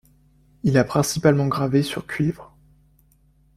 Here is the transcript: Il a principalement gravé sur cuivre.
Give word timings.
Il 0.63 0.79
a 0.79 0.83
principalement 0.83 1.45
gravé 1.47 1.83
sur 1.83 2.07
cuivre. 2.07 2.55